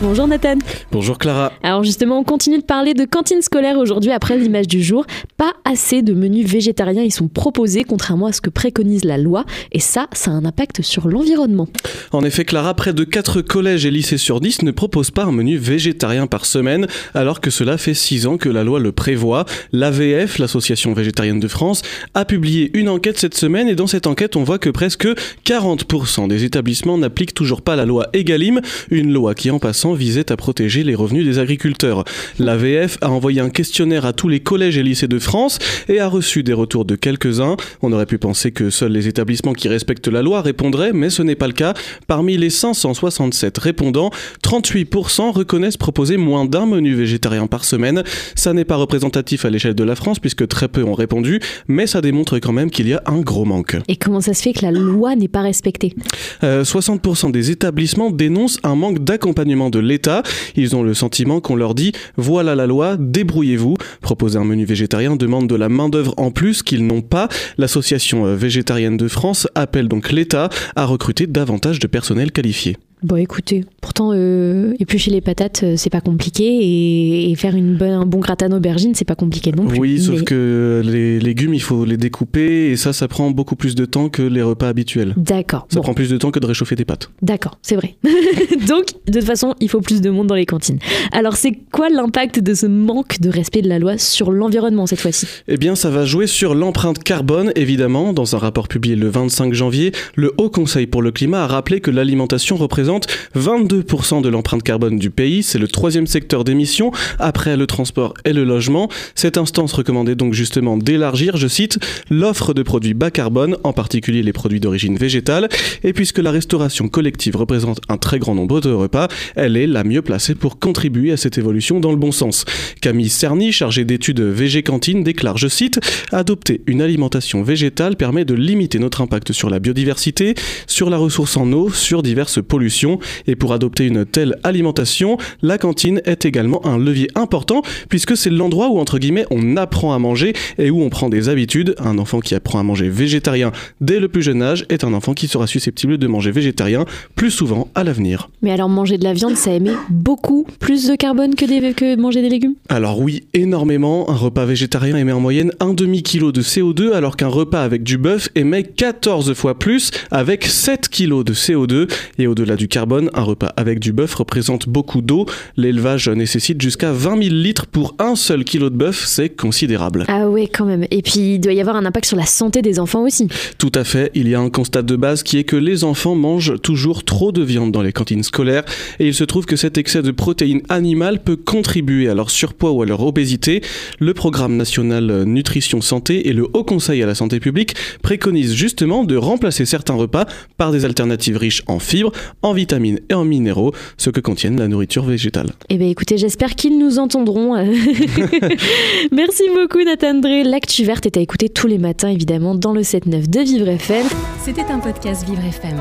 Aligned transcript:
Bonjour 0.00 0.28
Nathan. 0.28 0.58
Bonjour 0.92 1.18
Clara. 1.18 1.52
Alors 1.64 1.82
justement, 1.82 2.20
on 2.20 2.22
continue 2.22 2.58
de 2.58 2.62
parler 2.62 2.94
de 2.94 3.04
cantine 3.04 3.42
scolaire 3.42 3.78
aujourd'hui 3.78 4.12
après 4.12 4.38
l'image 4.38 4.68
du 4.68 4.80
jour. 4.80 5.04
Pas 5.36 5.54
assez 5.64 6.02
de 6.02 6.14
menus 6.14 6.46
végétariens 6.46 7.02
y 7.02 7.10
sont 7.10 7.26
proposés 7.26 7.82
contrairement 7.82 8.26
à 8.26 8.32
ce 8.32 8.40
que 8.40 8.48
préconise 8.48 9.04
la 9.04 9.18
loi 9.18 9.44
et 9.72 9.80
ça, 9.80 10.06
ça 10.12 10.30
a 10.30 10.34
un 10.34 10.44
impact 10.44 10.82
sur 10.82 11.08
l'environnement. 11.08 11.66
En 12.12 12.22
effet 12.22 12.44
Clara, 12.44 12.74
près 12.74 12.92
de 12.92 13.02
4 13.02 13.40
collèges 13.40 13.86
et 13.86 13.90
lycées 13.90 14.18
sur 14.18 14.40
10 14.40 14.62
ne 14.62 14.70
proposent 14.70 15.10
pas 15.10 15.24
un 15.24 15.32
menu 15.32 15.56
végétarien 15.56 16.28
par 16.28 16.46
semaine 16.46 16.86
alors 17.12 17.40
que 17.40 17.50
cela 17.50 17.76
fait 17.76 17.94
6 17.94 18.28
ans 18.28 18.36
que 18.36 18.48
la 18.48 18.62
loi 18.62 18.78
le 18.78 18.92
prévoit. 18.92 19.46
L'AVF, 19.72 20.38
l'Association 20.38 20.92
végétarienne 20.92 21.40
de 21.40 21.48
France, 21.48 21.82
a 22.14 22.24
publié 22.24 22.70
une 22.78 22.88
enquête 22.88 23.18
cette 23.18 23.34
semaine 23.34 23.68
et 23.68 23.74
dans 23.74 23.88
cette 23.88 24.06
enquête 24.06 24.36
on 24.36 24.44
voit 24.44 24.60
que 24.60 24.70
presque 24.70 25.08
40% 25.44 26.28
des 26.28 26.44
établissements 26.44 26.98
n'appliquent 26.98 27.34
toujours 27.34 27.62
pas 27.62 27.74
la 27.74 27.84
loi 27.84 28.06
Egalim, 28.12 28.60
une 28.90 29.12
loi 29.12 29.34
qui 29.34 29.50
en 29.50 29.58
passant 29.58 29.87
visait 29.94 30.32
à 30.32 30.36
protéger 30.36 30.84
les 30.84 30.94
revenus 30.94 31.24
des 31.24 31.38
agriculteurs. 31.38 32.04
L'AVF 32.38 32.98
a 33.00 33.10
envoyé 33.10 33.40
un 33.40 33.50
questionnaire 33.50 34.06
à 34.06 34.12
tous 34.12 34.28
les 34.28 34.40
collèges 34.40 34.78
et 34.78 34.82
lycées 34.82 35.08
de 35.08 35.18
France 35.18 35.58
et 35.88 36.00
a 36.00 36.08
reçu 36.08 36.42
des 36.42 36.52
retours 36.52 36.84
de 36.84 36.96
quelques-uns. 36.96 37.56
On 37.82 37.92
aurait 37.92 38.06
pu 38.06 38.18
penser 38.18 38.52
que 38.52 38.70
seuls 38.70 38.92
les 38.92 39.08
établissements 39.08 39.52
qui 39.52 39.68
respectent 39.68 40.08
la 40.08 40.22
loi 40.22 40.42
répondraient, 40.42 40.92
mais 40.92 41.10
ce 41.10 41.22
n'est 41.22 41.34
pas 41.34 41.46
le 41.46 41.52
cas. 41.52 41.74
Parmi 42.06 42.36
les 42.36 42.50
567 42.50 43.58
répondants, 43.58 44.10
38% 44.42 45.32
reconnaissent 45.32 45.76
proposer 45.76 46.16
moins 46.16 46.44
d'un 46.44 46.66
menu 46.66 46.94
végétarien 46.94 47.46
par 47.46 47.64
semaine. 47.64 48.02
Ça 48.34 48.52
n'est 48.52 48.64
pas 48.64 48.76
représentatif 48.76 49.44
à 49.44 49.50
l'échelle 49.50 49.74
de 49.74 49.84
la 49.84 49.94
France 49.94 50.18
puisque 50.18 50.46
très 50.48 50.68
peu 50.68 50.82
ont 50.82 50.94
répondu, 50.94 51.40
mais 51.68 51.86
ça 51.86 52.00
démontre 52.00 52.38
quand 52.38 52.52
même 52.52 52.70
qu'il 52.70 52.88
y 52.88 52.94
a 52.94 53.02
un 53.06 53.20
gros 53.20 53.44
manque. 53.44 53.76
Et 53.88 53.96
comment 53.96 54.20
ça 54.20 54.34
se 54.34 54.42
fait 54.42 54.52
que 54.52 54.62
la 54.62 54.70
loi 54.70 55.16
n'est 55.16 55.28
pas 55.28 55.42
respectée? 55.42 55.94
60% 56.42 57.28
euh, 57.28 57.30
des 57.30 57.50
établissements 57.50 58.10
dénoncent 58.10 58.58
un 58.62 58.74
manque 58.74 59.04
d'accompagnement 59.04 59.70
de 59.70 59.77
l'État. 59.80 60.22
Ils 60.56 60.76
ont 60.76 60.82
le 60.82 60.94
sentiment 60.94 61.40
qu'on 61.40 61.56
leur 61.56 61.74
dit 61.74 61.92
voilà 62.16 62.54
la 62.54 62.66
loi, 62.66 62.96
débrouillez-vous. 62.98 63.76
Proposer 64.00 64.38
un 64.38 64.44
menu 64.44 64.64
végétarien 64.64 65.16
demande 65.16 65.48
de 65.48 65.54
la 65.54 65.68
main-d'œuvre 65.68 66.14
en 66.16 66.30
plus 66.30 66.62
qu'ils 66.62 66.86
n'ont 66.86 67.02
pas. 67.02 67.28
L'association 67.56 68.26
euh, 68.26 68.34
végétarienne 68.34 68.96
de 68.96 69.08
France 69.08 69.48
appelle 69.54 69.88
donc 69.88 70.12
l'État 70.12 70.48
à 70.76 70.84
recruter 70.84 71.26
davantage 71.26 71.78
de 71.78 71.86
personnel 71.86 72.32
qualifié. 72.32 72.76
Bon, 73.02 73.16
écoutez, 73.16 73.64
pourtant, 73.80 74.10
euh, 74.12 74.74
éplucher 74.80 75.12
les 75.12 75.20
patates, 75.20 75.62
euh, 75.62 75.74
c'est 75.76 75.90
pas 75.90 76.00
compliqué, 76.00 77.30
et, 77.30 77.34
faire 77.36 77.54
une 77.54 77.76
bonne, 77.76 77.90
un 77.90 78.06
bon 78.06 78.18
gratin 78.18 78.48
d'aubergine, 78.48 78.94
c'est 78.94 79.04
pas 79.04 79.14
compliqué 79.14 79.52
non 79.52 79.66
plus. 79.66 79.78
Oui, 79.78 80.00
sauf 80.00 80.24
que 80.24 80.82
les 80.84 81.20
légumes, 81.20 81.54
il 81.54 81.62
faut 81.62 81.84
les 81.84 81.96
découper, 81.96 82.70
et 82.70 82.76
ça, 82.76 82.92
ça 82.92 83.06
prend 83.06 83.30
beaucoup 83.30 83.54
plus 83.54 83.76
de 83.76 83.84
temps 83.84 84.08
que 84.08 84.22
les 84.22 84.42
repas 84.42 84.68
habituels. 84.68 85.14
D'accord. 85.16 85.68
Ça 85.70 85.80
prend 85.80 85.94
plus 85.94 86.10
de 86.10 86.16
temps 86.16 86.32
que 86.32 86.40
de 86.40 86.46
réchauffer 86.46 86.74
des 86.74 86.84
pâtes. 86.84 87.10
D'accord, 87.22 87.58
c'est 87.62 87.76
vrai. 87.76 87.96
Donc, 88.68 88.86
de 89.06 89.12
toute 89.12 89.24
façon, 89.24 89.54
il 89.60 89.70
faut 89.70 89.80
plus 89.80 90.00
de 90.00 90.10
monde 90.10 90.26
dans 90.26 90.34
les 90.34 90.46
cantines. 90.46 90.78
Alors, 91.12 91.36
c'est 91.36 91.52
quoi 91.70 91.88
l'impact 91.90 92.40
de 92.40 92.54
ce 92.54 92.66
manque 92.66 93.20
de 93.20 93.30
respect 93.30 93.62
de 93.62 93.68
la 93.68 93.78
loi 93.78 93.96
sur 93.96 94.32
l'environnement 94.32 94.86
cette 94.86 95.00
fois-ci? 95.00 95.26
Eh 95.46 95.56
bien, 95.56 95.76
ça 95.76 95.90
va 95.90 96.04
jouer 96.04 96.26
sur 96.26 96.56
l'empreinte 96.56 97.04
carbone, 97.04 97.52
évidemment. 97.54 98.12
Dans 98.12 98.34
un 98.34 98.38
rapport 98.38 98.66
publié 98.66 98.96
le 98.96 99.08
25 99.08 99.54
janvier, 99.54 99.92
le 100.16 100.32
Haut 100.38 100.50
Conseil 100.50 100.88
pour 100.88 101.02
le 101.02 101.12
climat 101.12 101.44
a 101.44 101.46
rappelé 101.46 101.80
que 101.80 101.92
l'alimentation 101.92 102.56
représente 102.56 102.87
22% 102.88 104.22
de 104.22 104.28
l'empreinte 104.28 104.62
carbone 104.62 104.98
du 104.98 105.10
pays. 105.10 105.42
C'est 105.42 105.58
le 105.58 105.68
troisième 105.68 106.06
secteur 106.06 106.44
d'émissions 106.44 106.92
après 107.18 107.56
le 107.56 107.66
transport 107.66 108.14
et 108.24 108.32
le 108.32 108.44
logement. 108.44 108.88
Cette 109.14 109.38
instance 109.38 109.72
recommandait 109.72 110.14
donc 110.14 110.34
justement 110.34 110.76
d'élargir, 110.76 111.36
je 111.36 111.48
cite, 111.48 111.78
l'offre 112.10 112.54
de 112.54 112.62
produits 112.62 112.94
bas 112.94 113.10
carbone, 113.10 113.56
en 113.64 113.72
particulier 113.72 114.22
les 114.22 114.32
produits 114.32 114.60
d'origine 114.60 114.96
végétale. 114.96 115.48
Et 115.84 115.92
puisque 115.92 116.18
la 116.18 116.30
restauration 116.30 116.88
collective 116.88 117.36
représente 117.36 117.80
un 117.88 117.96
très 117.96 118.18
grand 118.18 118.34
nombre 118.34 118.60
de 118.60 118.70
repas, 118.70 119.08
elle 119.36 119.56
est 119.56 119.66
la 119.66 119.84
mieux 119.84 120.02
placée 120.02 120.34
pour 120.34 120.58
contribuer 120.58 121.12
à 121.12 121.16
cette 121.16 121.38
évolution 121.38 121.80
dans 121.80 121.90
le 121.90 121.96
bon 121.96 122.12
sens. 122.12 122.44
Camille 122.80 123.08
Cerny, 123.08 123.52
chargée 123.52 123.84
d'études 123.84 124.20
VG 124.20 124.62
Cantine, 124.62 125.02
déclare, 125.02 125.36
je 125.36 125.48
cite, 125.48 125.80
Adopter 126.12 126.62
une 126.66 126.82
alimentation 126.82 127.42
végétale 127.42 127.96
permet 127.96 128.24
de 128.24 128.34
limiter 128.34 128.78
notre 128.78 129.00
impact 129.00 129.32
sur 129.32 129.50
la 129.50 129.58
biodiversité, 129.58 130.34
sur 130.66 130.90
la 130.90 130.96
ressource 130.96 131.36
en 131.36 131.52
eau, 131.52 131.70
sur 131.70 132.02
diverses 132.02 132.42
pollutions 132.42 132.77
et 133.26 133.36
pour 133.36 133.52
adopter 133.52 133.86
une 133.86 134.04
telle 134.04 134.36
alimentation, 134.44 135.16
la 135.42 135.58
cantine 135.58 136.00
est 136.04 136.24
également 136.24 136.64
un 136.66 136.78
levier 136.78 137.08
important 137.14 137.62
puisque 137.88 138.16
c'est 138.16 138.30
l'endroit 138.30 138.68
où, 138.68 138.78
entre 138.78 138.98
guillemets, 138.98 139.26
on 139.30 139.56
apprend 139.56 139.92
à 139.94 139.98
manger 139.98 140.32
et 140.58 140.70
où 140.70 140.82
on 140.82 140.90
prend 140.90 141.08
des 141.08 141.28
habitudes. 141.28 141.74
Un 141.78 141.98
enfant 141.98 142.20
qui 142.20 142.34
apprend 142.34 142.58
à 142.58 142.62
manger 142.62 142.88
végétarien 142.88 143.52
dès 143.80 144.00
le 144.00 144.08
plus 144.08 144.22
jeune 144.22 144.42
âge 144.42 144.64
est 144.68 144.84
un 144.84 144.92
enfant 144.92 145.14
qui 145.14 145.28
sera 145.28 145.46
susceptible 145.46 145.98
de 145.98 146.06
manger 146.06 146.30
végétarien 146.30 146.84
plus 147.16 147.30
souvent 147.30 147.68
à 147.74 147.84
l'avenir. 147.84 148.30
Mais 148.42 148.52
alors 148.52 148.68
manger 148.68 148.98
de 148.98 149.04
la 149.04 149.12
viande, 149.12 149.36
ça 149.36 149.52
émet 149.52 149.72
beaucoup 149.90 150.46
plus 150.60 150.86
de 150.88 150.94
carbone 150.94 151.34
que, 151.34 151.44
des, 151.44 151.74
que 151.74 151.96
manger 151.96 152.22
des 152.22 152.28
légumes? 152.28 152.54
Alors 152.68 153.00
oui, 153.00 153.24
énormément. 153.34 154.10
Un 154.10 154.16
repas 154.16 154.44
végétarien 154.44 154.96
émet 154.96 155.12
en 155.12 155.20
moyenne 155.20 155.52
un 155.60 155.74
demi-kilo 155.74 156.32
de 156.32 156.42
CO2 156.42 156.92
alors 156.92 157.16
qu'un 157.16 157.28
repas 157.28 157.62
avec 157.62 157.82
du 157.82 157.98
bœuf 157.98 158.28
émet 158.34 158.62
14 158.62 159.34
fois 159.34 159.58
plus 159.58 159.90
avec 160.10 160.44
7 160.44 160.88
kilos 160.88 161.24
de 161.24 161.32
CO2 161.32 161.90
et 162.18 162.26
au-delà 162.26 162.56
du 162.68 162.74
carbone, 162.74 163.08
un 163.14 163.22
repas 163.22 163.50
avec 163.56 163.78
du 163.78 163.94
bœuf 163.94 164.14
représente 164.14 164.68
beaucoup 164.68 165.00
d'eau. 165.00 165.24
L'élevage 165.56 166.10
nécessite 166.10 166.60
jusqu'à 166.60 166.92
20 166.92 167.22
000 167.22 167.34
litres 167.34 167.66
pour 167.66 167.94
un 167.98 168.14
seul 168.14 168.44
kilo 168.44 168.68
de 168.68 168.76
bœuf, 168.76 169.04
c'est 169.06 169.30
considérable. 169.30 170.04
Ah 170.06 170.28
ouais, 170.28 170.48
quand 170.48 170.66
même. 170.66 170.84
Et 170.90 171.00
puis, 171.00 171.36
il 171.36 171.38
doit 171.38 171.54
y 171.54 171.62
avoir 171.62 171.76
un 171.76 171.86
impact 171.86 172.04
sur 172.04 172.18
la 172.18 172.26
santé 172.26 172.60
des 172.60 172.78
enfants 172.78 173.04
aussi. 173.04 173.26
Tout 173.56 173.72
à 173.74 173.84
fait. 173.84 174.10
Il 174.14 174.28
y 174.28 174.34
a 174.34 174.40
un 174.40 174.50
constat 174.50 174.82
de 174.82 174.96
base 174.96 175.22
qui 175.22 175.38
est 175.38 175.44
que 175.44 175.56
les 175.56 175.82
enfants 175.82 176.14
mangent 176.14 176.60
toujours 176.60 177.04
trop 177.04 177.32
de 177.32 177.42
viande 177.42 177.72
dans 177.72 177.80
les 177.80 177.92
cantines 177.92 178.22
scolaires 178.22 178.64
et 178.98 179.06
il 179.06 179.14
se 179.14 179.24
trouve 179.24 179.46
que 179.46 179.56
cet 179.56 179.78
excès 179.78 180.02
de 180.02 180.10
protéines 180.10 180.60
animales 180.68 181.22
peut 181.22 181.36
contribuer 181.36 182.10
à 182.10 182.14
leur 182.14 182.28
surpoids 182.28 182.72
ou 182.72 182.82
à 182.82 182.86
leur 182.86 183.02
obésité. 183.02 183.62
Le 183.98 184.12
programme 184.12 184.56
national 184.58 185.24
nutrition 185.24 185.80
santé 185.80 186.28
et 186.28 186.34
le 186.34 186.46
Haut 186.52 186.64
Conseil 186.64 187.02
à 187.02 187.06
la 187.06 187.14
santé 187.14 187.40
publique 187.40 187.74
préconisent 188.02 188.54
justement 188.54 189.04
de 189.04 189.16
remplacer 189.16 189.64
certains 189.64 189.94
repas 189.94 190.26
par 190.58 190.70
des 190.70 190.84
alternatives 190.84 191.38
riches 191.38 191.62
en 191.66 191.78
fibres, 191.78 192.12
en 192.42 192.57
vitamines 192.58 193.00
et 193.08 193.14
en 193.14 193.24
minéraux, 193.24 193.72
ce 193.96 194.10
que 194.10 194.20
contiennent 194.20 194.58
la 194.58 194.68
nourriture 194.68 195.04
végétale. 195.04 195.50
Eh 195.68 195.78
bien 195.78 195.88
écoutez, 195.88 196.18
j'espère 196.18 196.54
qu'ils 196.54 196.78
nous 196.78 196.98
entendront. 196.98 197.54
Merci 199.12 199.44
beaucoup 199.54 199.82
Nathan 199.84 200.14
Dré. 200.14 200.42
L'actu 200.44 200.84
verte 200.84 201.06
est 201.06 201.16
à 201.16 201.20
écouter 201.20 201.48
tous 201.48 201.66
les 201.66 201.78
matins 201.78 202.08
évidemment 202.08 202.54
dans 202.54 202.72
le 202.72 202.82
7-9 202.82 203.28
de 203.28 203.40
Vivre 203.40 203.68
FM. 203.68 204.06
C'était 204.44 204.70
un 204.70 204.80
podcast 204.80 205.24
Vivre 205.28 205.44
FM. 205.44 205.78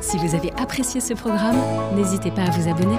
Si 0.00 0.16
vous 0.16 0.34
avez 0.34 0.50
apprécié 0.60 1.00
ce 1.00 1.14
programme, 1.14 1.56
n'hésitez 1.96 2.30
pas 2.30 2.42
à 2.42 2.50
vous 2.50 2.68
abonner. 2.68 2.96